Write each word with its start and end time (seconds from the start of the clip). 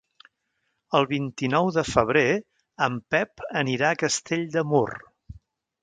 El 0.99 1.05
vint-i-nou 1.11 1.69
de 1.75 1.83
febrer 1.91 2.25
en 2.89 2.97
Pep 3.15 3.47
anirà 3.65 3.93
a 3.95 4.03
Castell 4.07 4.49
de 4.57 4.69
Mur. 4.73 4.87